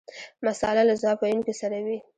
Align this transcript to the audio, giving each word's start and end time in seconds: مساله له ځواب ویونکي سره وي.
مساله 0.45 0.83
له 0.89 0.95
ځواب 1.01 1.17
ویونکي 1.21 1.53
سره 1.61 1.77
وي. 1.85 1.97